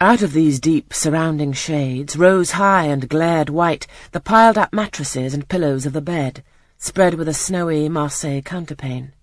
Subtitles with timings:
[0.00, 5.48] Out of these deep surrounding shades rose high and glared white the piled-up mattresses and
[5.48, 6.44] pillows of the bed,
[6.76, 9.14] spread with a snowy Marseilles counterpane.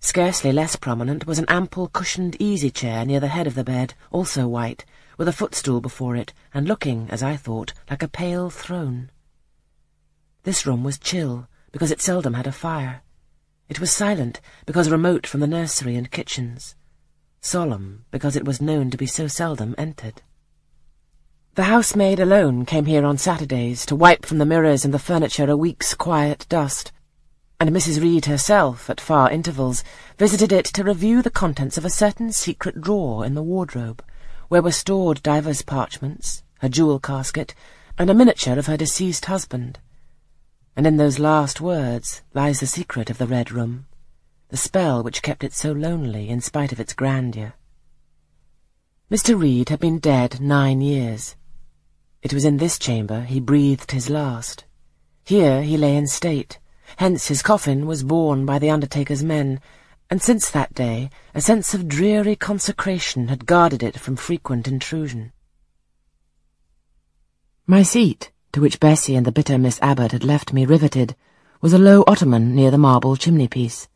[0.00, 4.48] Scarcely less prominent was an ample cushioned easy-chair near the head of the bed, also
[4.48, 4.86] white,
[5.18, 9.10] with a footstool before it, and looking, as I thought, like a pale throne.
[10.44, 13.02] This room was chill, because it seldom had a fire.
[13.68, 16.76] It was silent, because remote from the nursery and kitchens
[17.42, 20.22] solemn because it was known to be so seldom entered.
[21.54, 25.50] The housemaid alone came here on Saturdays to wipe from the mirrors and the furniture
[25.50, 26.92] a week's quiet dust,
[27.60, 28.00] and Mrs.
[28.00, 29.84] Reed herself, at far intervals,
[30.18, 34.02] visited it to review the contents of a certain secret drawer in the wardrobe,
[34.48, 37.54] where were stored divers parchments, a jewel casket,
[37.98, 39.78] and a miniature of her deceased husband.
[40.74, 43.86] And in those last words lies the secret of the Red Room
[44.52, 47.54] the spell which kept it so lonely in spite of its grandeur.
[49.10, 49.40] Mr.
[49.40, 51.36] Reed had been dead nine years.
[52.20, 54.66] It was in this chamber he breathed his last.
[55.24, 56.58] Here he lay in state,
[56.96, 59.58] hence his coffin was borne by the undertaker's men,
[60.10, 65.32] and since that day a sense of dreary consecration had guarded it from frequent intrusion.
[67.66, 71.16] My seat, to which Bessie and the bitter Miss Abbot had left me riveted,
[71.62, 73.88] was a low ottoman near the marble chimney-piece.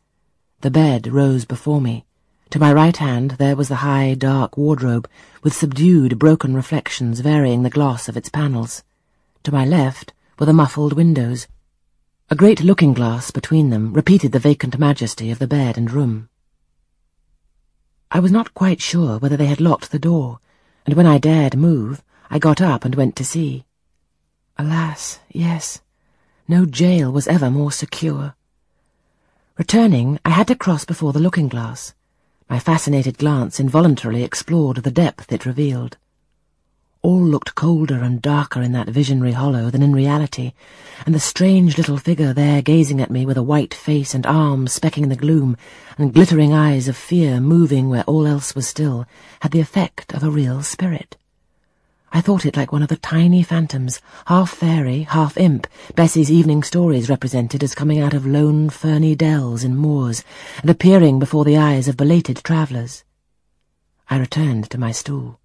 [0.61, 2.05] The bed rose before me.
[2.49, 5.07] To my right hand there was the high, dark wardrobe,
[5.43, 8.83] with subdued, broken reflections varying the gloss of its panels.
[9.43, 11.47] To my left were the muffled windows.
[12.31, 16.27] A great looking-glass between them repeated the vacant majesty of the bed and room.
[18.09, 20.39] I was not quite sure whether they had locked the door,
[20.87, 23.65] and when I dared move, I got up and went to see.
[24.57, 25.81] Alas, yes,
[26.47, 28.33] no jail was ever more secure.
[29.57, 31.95] Returning, I had to cross before the looking-glass.
[32.47, 35.97] My fascinated glance involuntarily explored the depth it revealed.
[37.01, 40.53] All looked colder and darker in that visionary hollow than in reality,
[41.07, 44.77] and the strange little figure there gazing at me with a white face and arms
[44.77, 45.57] specking the gloom,
[45.97, 49.07] and glittering eyes of fear moving where all else was still,
[49.39, 51.17] had the effect of a real spirit.
[52.11, 56.63] I thought it like one of the tiny phantoms, half fairy, half imp, Bessie's evening
[56.63, 60.23] stories represented as coming out of lone ferny dells and moors
[60.61, 63.03] and appearing before the eyes of belated travellers.
[64.09, 65.39] I returned to my stool.